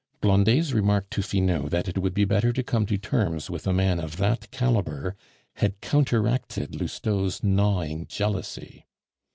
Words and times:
Blondet's 0.19 0.73
remark 0.73 1.11
to 1.11 1.21
Finot 1.21 1.69
that 1.69 1.87
it 1.87 1.99
would 1.99 2.15
be 2.15 2.25
better 2.25 2.51
to 2.51 2.63
come 2.63 2.87
to 2.87 2.97
terms 2.97 3.51
with 3.51 3.67
a 3.67 3.71
man 3.71 3.99
of 3.99 4.17
that 4.17 4.49
calibre, 4.49 5.13
had 5.57 5.79
counteracted 5.79 6.73
Lousteau's 6.73 7.43
gnawing 7.43 8.07
jealousy. 8.07 8.87